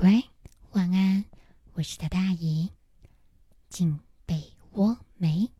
[0.00, 0.24] 乖，
[0.70, 1.26] 晚安，
[1.74, 2.70] 我是他大姨。
[3.68, 5.50] 进被窝没？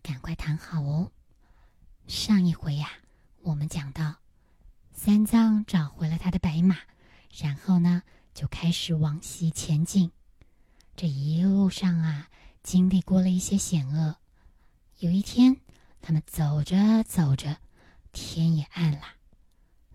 [0.00, 1.10] 赶快躺好哦。
[2.06, 2.88] 上一回呀，
[3.42, 4.18] 我们讲到
[4.92, 6.76] 三藏找回了他的白马，
[7.36, 10.12] 然后呢，就开始往西前进。
[10.94, 12.30] 这一路上啊，
[12.62, 14.18] 经历过了一些险恶。
[15.00, 15.56] 有一天，
[16.00, 17.58] 他们走着走着，
[18.12, 19.00] 天也暗了，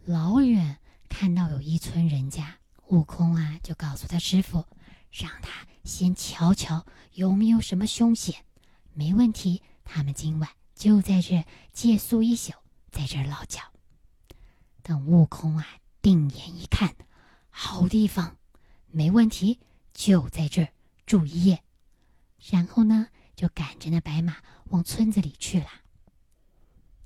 [0.03, 2.57] 老远看到有一村人家。
[2.91, 4.65] 悟空啊，就告诉他师傅，
[5.11, 8.43] 让他先瞧瞧有没有什么凶险。
[8.93, 12.51] 没问题，他们今晚就在这借宿一宿，
[12.91, 13.61] 在这儿落脚。
[14.83, 15.65] 等悟空啊
[16.01, 16.93] 定眼一看，
[17.49, 18.35] 好地方，
[18.87, 19.61] 没问题，
[19.93, 20.73] 就在这儿
[21.05, 21.63] 住一夜。
[22.49, 24.35] 然后呢，就赶着那白马
[24.65, 25.67] 往村子里去了。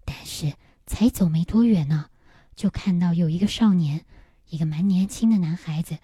[0.04, 0.56] 但是
[0.88, 2.10] 才走没多远呢，
[2.56, 4.04] 就看到有一个少年。
[4.48, 5.98] 一个蛮年轻的男孩子，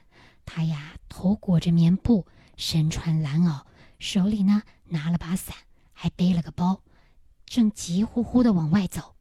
[0.46, 2.26] 他呀头裹着棉布，
[2.58, 3.62] 身穿蓝袄，
[4.00, 5.56] 手里呢拿了把伞，
[5.94, 6.82] 还背了个包，
[7.46, 9.16] 正急呼呼的往外走。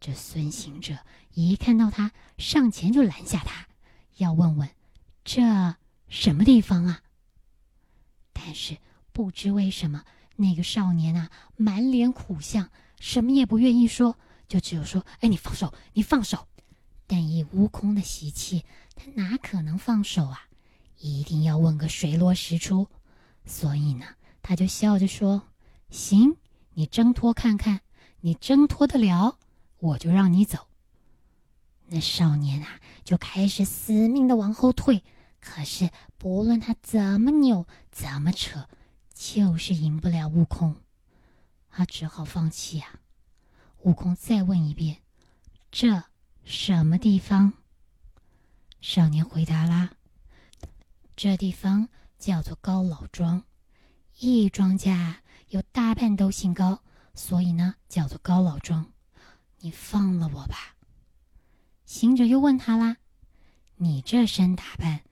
[0.00, 0.98] 这孙行者
[1.34, 3.68] 一看到他，上前就拦下他，
[4.16, 4.70] 要问问
[5.22, 5.76] 这
[6.08, 7.02] 什么地方啊？
[8.32, 8.78] 但是
[9.12, 10.04] 不知为什么，
[10.36, 16.48] 那个少年啊满脸苦相，什么也不愿意说，就只有说：“哎，你放手，你放手。”
[17.12, 20.46] 但以悟空的习气，他哪可能放手啊？
[21.00, 22.86] 一定要问个水落石出。
[23.44, 24.06] 所以呢，
[24.42, 25.42] 他就笑着说
[25.90, 26.36] ：“行，
[26.74, 27.80] 你挣脱看看，
[28.20, 29.38] 你挣脱得了，
[29.80, 30.68] 我就让你走。”
[31.90, 35.02] 那少年啊，就开始死命的往后退。
[35.40, 38.68] 可是不论他怎么扭，怎么扯，
[39.12, 40.76] 就是赢不了悟空。
[41.70, 43.00] 他只好放弃啊。
[43.82, 44.98] 悟空再问一遍
[45.72, 46.04] ：“这？”
[46.44, 47.52] 什么地方？
[48.80, 49.92] 少年回答啦
[51.14, 51.88] ：“这地方
[52.18, 53.44] 叫做高老庄，
[54.18, 55.16] 一庄稼
[55.48, 56.82] 有大半都姓高，
[57.14, 58.92] 所以呢叫做高老庄。
[59.58, 60.76] 你放了我吧。”
[61.84, 62.96] 行者又问他啦
[63.76, 65.02] ：“你这身打扮，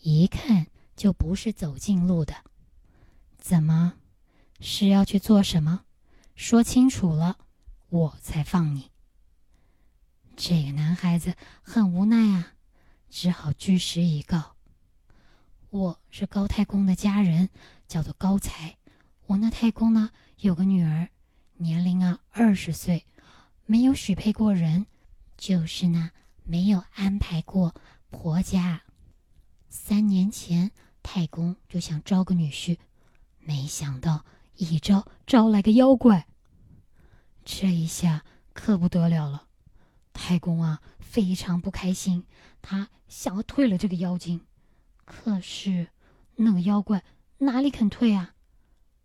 [0.00, 2.34] 一看就不是走近路的，
[3.38, 3.94] 怎么
[4.60, 5.84] 是要去做什么？
[6.36, 7.38] 说清楚了，
[7.88, 8.90] 我才放你。”
[10.36, 12.54] 这个男孩子很无奈啊，
[13.08, 14.56] 只好据实以告
[15.70, 17.50] ：“我是高太公的家人，
[17.86, 18.76] 叫做高才。
[19.26, 21.08] 我那太公呢，有个女儿，
[21.54, 23.06] 年龄啊二十岁，
[23.64, 24.86] 没有许配过人，
[25.36, 26.10] 就是呢
[26.42, 27.72] 没有安排过
[28.10, 28.82] 婆家。
[29.68, 30.72] 三年前，
[31.02, 32.78] 太公就想招个女婿，
[33.38, 34.24] 没想到
[34.56, 36.26] 一招招来个妖怪。
[37.44, 39.46] 这一下可不得了了。”
[40.26, 42.24] 太公啊，非常不开心，
[42.62, 44.40] 他想要退了这个妖精，
[45.04, 45.88] 可是
[46.36, 47.04] 那个妖怪
[47.36, 48.32] 哪里肯退啊？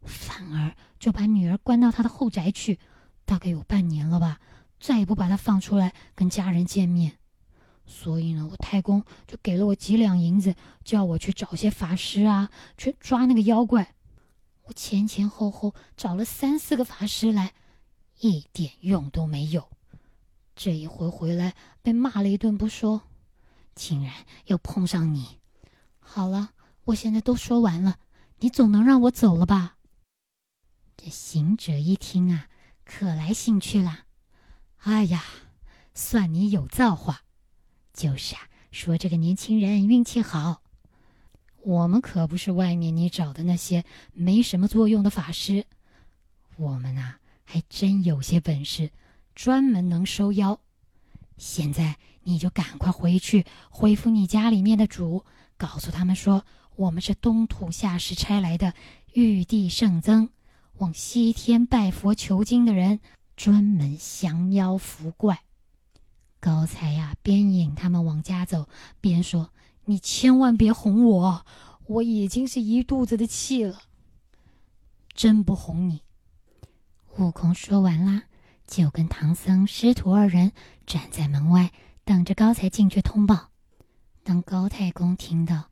[0.03, 2.79] 反而就把女儿关到他的后宅去，
[3.25, 4.39] 大概有半年了吧，
[4.79, 7.17] 再也不把她放出来跟家人见面。
[7.85, 10.55] 所以呢，我太公就给了我几两银子，
[10.85, 13.93] 叫我去找些法师啊，去抓那个妖怪。
[14.67, 17.51] 我前前后后找了三四个法师来，
[18.21, 19.67] 一点用都没有。
[20.61, 23.03] 这一回回来被骂了一顿不说，
[23.75, 24.13] 竟然
[24.47, 25.39] 又碰上你。
[25.99, 26.49] 好了，
[26.83, 27.97] 我现在都说完了，
[28.39, 29.77] 你总能让我走了吧？
[30.97, 32.49] 这行者一听啊，
[32.83, 33.99] 可来兴趣了。
[34.79, 35.23] 哎呀，
[35.93, 37.21] 算你有造化。
[37.93, 40.61] 就是啊，说这个年轻人运气好。
[41.61, 45.65] 我们可不是外面你找的那些没什么作用的法师，
[46.57, 47.15] 我们呐
[47.45, 48.91] 还真有些本事。
[49.35, 50.59] 专门能收妖，
[51.37, 55.23] 现在你就赶快回去回复你家里面的主，
[55.57, 56.45] 告诉他们说，
[56.75, 58.73] 我们是东土下世差来的
[59.13, 60.29] 玉帝圣僧，
[60.77, 62.99] 往西天拜佛求经的人，
[63.35, 65.43] 专门降妖伏怪。
[66.41, 68.69] 高才呀，边引他们往家走，
[69.01, 69.51] 边说
[69.85, 71.45] ：“你千万别哄我，
[71.85, 73.81] 我已经是一肚子的气了，
[75.13, 76.01] 真不哄你。”
[77.17, 78.23] 悟空说完啦。
[78.69, 80.51] 就跟唐僧师徒二人
[80.85, 81.71] 站在门外
[82.05, 83.49] 等着高才进去通报。
[84.23, 85.71] 当高太公听到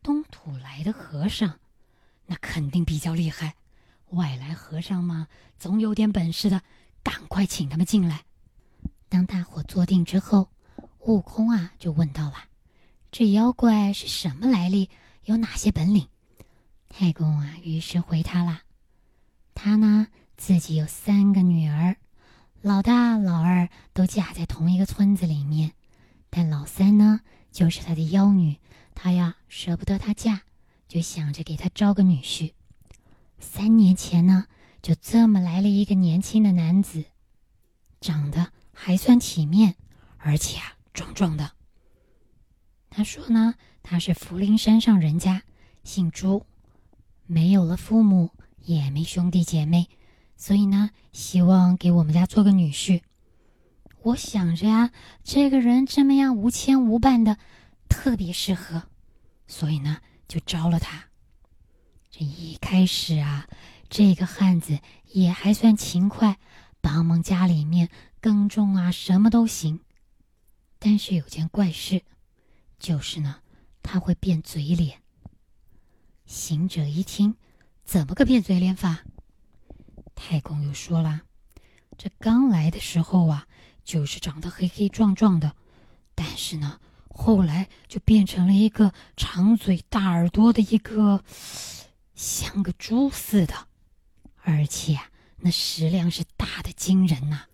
[0.00, 1.58] 东土来的和尚，
[2.26, 3.56] 那肯定比较厉害。
[4.10, 5.26] 外来和尚嘛，
[5.58, 6.62] 总有点本事的，
[7.02, 8.24] 赶快请他们进来。
[9.08, 10.50] 当大伙坐定之后，
[11.00, 12.34] 悟空啊就问到了
[13.10, 14.88] ：“这妖怪是什么来历？
[15.24, 16.06] 有哪些本领？”
[16.88, 18.62] 太公啊于是回他啦
[19.52, 20.06] ：“他呢
[20.36, 21.96] 自己有三个女儿。”
[22.62, 25.72] 老大、老二都嫁在同一个村子里面，
[26.28, 28.58] 但老三呢，就是他的妖女，
[28.94, 30.42] 他呀舍不得她嫁，
[30.86, 32.52] 就想着给她招个女婿。
[33.38, 34.44] 三年前呢，
[34.82, 37.04] 就这么来了一个年轻的男子，
[37.98, 39.76] 长得还算体面，
[40.18, 41.52] 而且啊壮壮的。
[42.90, 45.44] 他说呢，他是福陵山上人家，
[45.82, 46.44] 姓朱，
[47.24, 49.88] 没有了父母，也没兄弟姐妹，
[50.40, 53.02] 所以呢，希望给我们家做个女婿。
[54.00, 54.90] 我想着呀，
[55.22, 57.36] 这个人这么样无牵无绊的，
[57.90, 58.84] 特别适合，
[59.46, 61.10] 所以呢，就招了他。
[62.10, 63.46] 这一开始啊，
[63.90, 64.78] 这个汉子
[65.12, 66.38] 也还算勤快，
[66.80, 69.80] 帮忙家里面耕种啊，什么都行。
[70.78, 72.00] 但是有件怪事，
[72.78, 73.40] 就是呢，
[73.82, 75.02] 他会变嘴脸。
[76.24, 77.34] 行者一听，
[77.84, 79.04] 怎么个变嘴脸法？
[80.22, 81.22] 太公又说啦，
[81.96, 83.46] 这刚来的时候啊，
[83.82, 85.56] 就是长得黑黑壮壮的，
[86.14, 86.78] 但是呢，
[87.08, 91.24] 后来就变成了一个长嘴大耳朵的一个。
[92.14, 93.54] 像个猪似的，
[94.42, 95.00] 而且
[95.38, 97.46] 那食量是大的惊人呐。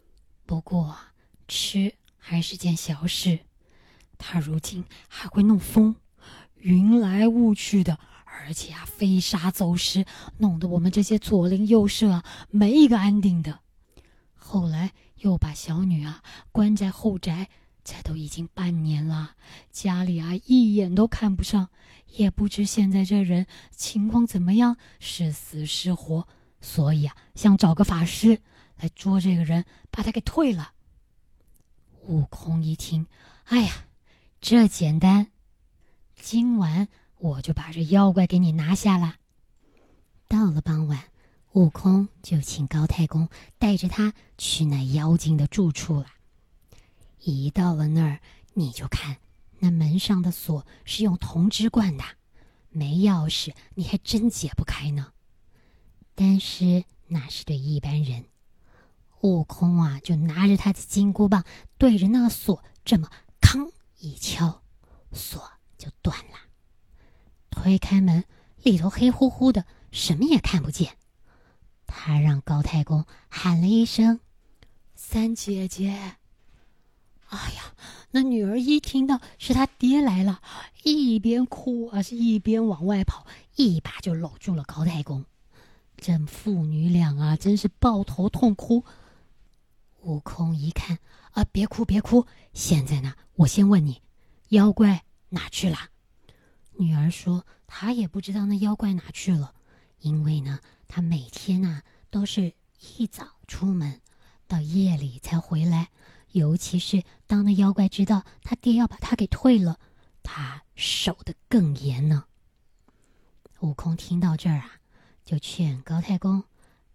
[0.45, 0.97] 不过
[1.47, 3.39] 吃还是件小事，
[4.19, 5.95] 他如今还会弄风，
[6.57, 8.01] 云来雾去的，
[8.45, 10.05] 而且啊飞沙走石，
[10.39, 13.61] 弄得我们这些左邻右舍没一个安定的。
[14.35, 16.23] 后来又把小女啊
[16.53, 17.49] 关在后宅。
[17.89, 19.37] 这都已经半年了，
[19.71, 21.69] 家里啊一眼都看不上，
[22.09, 23.47] 也不知现在这人
[23.77, 26.27] 情况怎么样，是死是活，
[26.61, 28.43] 所以啊想找个法师
[28.77, 30.73] 来捉这个人，把他给退了。
[32.09, 33.07] 悟空一听，
[33.45, 33.73] 哎呀，
[34.41, 35.29] 这简单，
[36.17, 39.17] 今晚我就把这妖怪给你拿下了。
[40.29, 41.05] 到了傍晚，
[41.53, 43.29] 悟空就请高太公
[43.59, 46.07] 带着他去那妖精的住处了。
[47.21, 48.21] 一到了那儿，
[48.55, 49.17] 你就看
[49.59, 52.05] 那门上的锁是用铜枝灌的，
[52.69, 55.13] 没钥匙你还真解不开呢。
[56.15, 58.27] 但是那是对一般人，
[59.23, 61.45] 悟空啊，就拿着他的金箍棒
[61.79, 63.11] 对着那个锁，这么
[63.41, 64.63] 吭一敲，
[65.13, 66.46] 锁就断了。
[67.57, 68.23] 推开门，
[68.63, 70.97] 里头黑乎乎的，什么也看不见。
[71.87, 74.21] 他让高太公喊了一声
[74.95, 76.17] ：“三姐姐。”
[77.29, 77.75] 哎呀，
[78.13, 80.41] 那女儿一听到是他爹来了，
[80.85, 83.27] 一边哭啊，是一边往外跑，
[83.57, 85.25] 一把就搂住了高太公。
[85.97, 88.85] 这父女俩啊，真是抱头痛哭。
[90.03, 90.99] 悟空一看
[91.33, 94.03] 啊，别哭别哭，现在呢，我先问你，
[94.51, 95.79] 妖怪哪去了？
[96.79, 99.55] 女儿说，她也不知道那妖怪哪去了，
[100.01, 102.55] 因为呢，她每天啊都是
[102.97, 104.01] 一早出门，
[104.47, 105.89] 到夜里才回来。
[106.33, 109.81] 尤其是当那妖怪知道他爹要把他给退了，
[110.23, 112.25] 他守得更严呢。
[113.61, 114.73] 悟空听到这儿啊，
[115.25, 116.45] 就劝高太公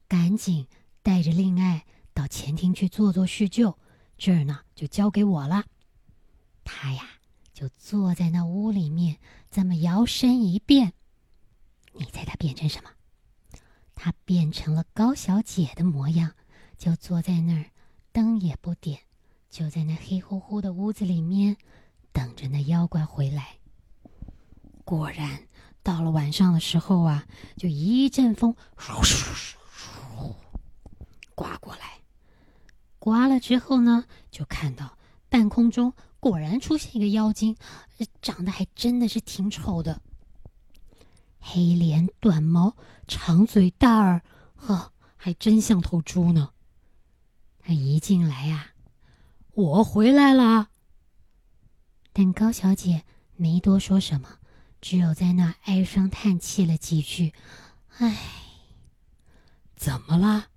[0.07, 0.68] 赶紧
[1.01, 3.80] 带着令爱到前厅去做做叙旧，
[4.16, 5.66] 这儿呢就交给我了。
[6.63, 7.04] 他呀
[7.62, 9.18] 就坐在那屋里面，
[9.52, 10.94] 这么摇身一变，
[11.94, 12.90] 你猜他变成什么？
[13.94, 16.31] 他变成了高小姐的模样，
[16.75, 17.69] 就坐在那儿，
[18.12, 19.02] 灯也不点。
[19.52, 21.56] 就在那黑乎乎的屋子里面，
[22.12, 23.60] 等着那妖怪回来。
[24.84, 25.48] 果然，
[25.84, 27.27] 到了晚上的时候啊，
[27.58, 30.34] 就一阵风，唰唰唰，
[31.36, 32.00] 刮过来。
[32.98, 34.98] 刮了之后呢，就看到
[35.30, 37.58] 半空中果然出现一个妖精，
[38.22, 40.01] 长得还真的是挺丑的，
[41.40, 44.22] 黑脸短毛，长嘴大耳，
[44.56, 46.51] 呵，还真像头猪呢。
[47.60, 48.74] 他一进来呀。
[49.54, 50.70] 我回来了，
[52.13, 53.04] 但高小姐
[53.36, 54.38] 没多说什么，
[54.80, 57.34] 只有在那唉声叹气了几句。
[57.98, 58.16] 唉，
[59.75, 60.50] 怎么了？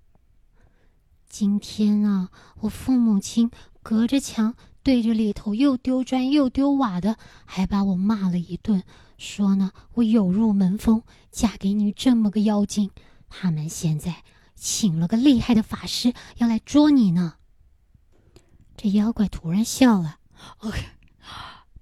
[1.27, 2.29] 今天啊，
[2.61, 3.49] 我父母亲
[3.81, 8.83] 隔着墙对着里头又丢砖又丢瓦的，还把我骂了一顿，
[9.17, 11.01] 说呢我有入门风，
[11.31, 12.91] 嫁给你这么个妖精。
[13.27, 14.23] 他们现在
[14.53, 17.37] 请了个厉害的法师要来捉你呢。
[18.77, 20.19] 这妖怪突然笑了：“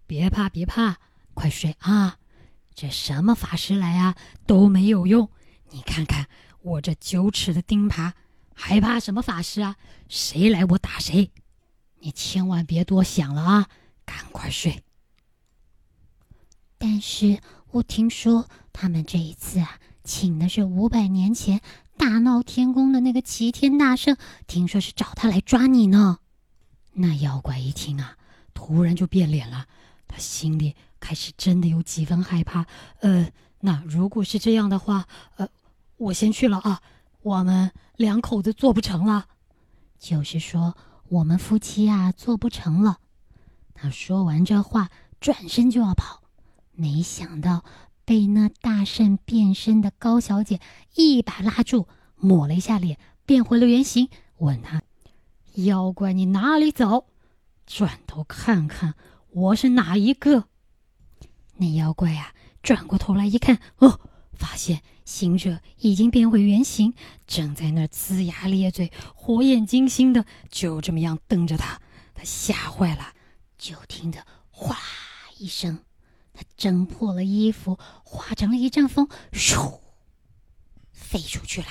[0.07, 0.95] 别怕，别怕，
[1.33, 2.19] 快睡啊！
[2.74, 4.15] 这什么法师来啊，
[4.48, 5.29] 都没有用。
[5.72, 6.27] 你看看
[6.62, 8.13] 我这九尺的钉耙，
[8.55, 9.75] 还怕什么法师啊？
[10.07, 11.31] 谁来我打谁！
[12.03, 13.69] 你千万别多想了啊，
[14.05, 14.83] 赶快睡。
[16.77, 17.39] 但是
[17.72, 21.62] 我听说他们这一次啊，请的是五百年前
[21.95, 24.17] 大闹天宫的那个齐天大圣，
[24.48, 26.19] 听说是找他来抓你呢。”
[26.91, 28.17] 那妖怪一听啊，
[28.53, 29.65] 突然就变脸了，
[30.05, 32.65] 他心里开始真的有几分害怕。
[33.00, 33.31] 呃，
[33.62, 35.07] 那如果是这样的话，
[35.38, 35.48] 呃，
[35.95, 36.81] 我先去了啊。
[37.22, 39.25] 我们两口子做不成了，
[39.98, 40.75] 就是说
[41.13, 42.98] 我们夫妻啊做不成了。
[43.75, 44.89] 他说完这话，
[45.22, 46.24] 转身就要跑，
[46.72, 47.63] 没想到
[48.03, 50.60] 被那大圣变身的高小姐
[50.96, 54.82] 一把拉住，抹了一下脸，变回了原形，问他
[55.53, 57.05] ：“妖怪，你哪里走？
[57.67, 58.96] 转头看看
[59.29, 60.46] 我是哪一个？”
[61.58, 64.00] 那妖怪啊，转过头来一看，哦。
[64.44, 66.94] 发现行者已经变回原形，
[67.26, 71.80] 正在那龇牙咧嘴、火眼金睛的，就这么样瞪着他。
[72.14, 73.14] 他吓坏了，
[73.58, 74.82] 就听得哗啦
[75.38, 75.80] 一声，
[76.34, 79.80] 他挣破了衣服，化成了一阵风，咻，
[80.92, 81.68] 飞出去了。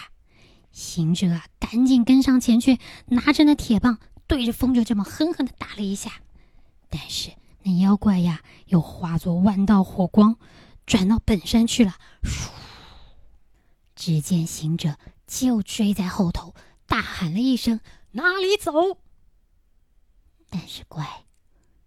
[0.73, 6.23] 行者啊，赶紧跟上前去，拿着那铁棒，对着风就这么狠狠的打了一下。
[6.89, 7.33] 但是
[7.65, 10.39] 那妖怪呀，又化作万道火光。
[10.85, 12.51] 转到本山去了，倏！
[14.05, 16.57] 只见行者就追在后头，
[16.89, 17.79] 大喊了一声
[18.11, 18.73] ：“哪里走？”
[20.51, 21.25] 但是怪，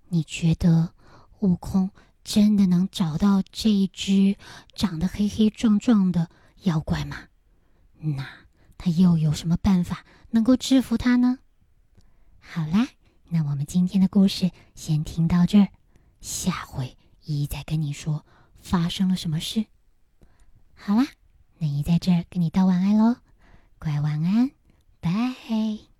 [0.07, 0.93] 你觉得
[1.39, 1.91] 悟空
[2.23, 4.37] 真的能找到这一只
[4.73, 6.29] 长得黑黑壮壮的
[6.61, 7.17] 妖怪吗？
[7.99, 8.25] 那
[8.77, 11.39] 他又有什么办法能够制服他呢？
[12.39, 12.87] 好啦，
[13.25, 15.67] 那我们今天的故事先听到这儿，
[16.21, 18.25] 下回一再跟你说。
[18.61, 19.65] 发生了什么事？
[20.75, 21.05] 好啦，
[21.65, 23.15] 那姨在这儿跟你道晚安喽，
[23.79, 24.51] 乖晚安，
[25.01, 25.94] 拜。